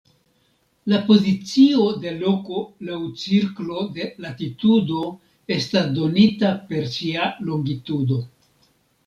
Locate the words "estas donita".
5.59-6.51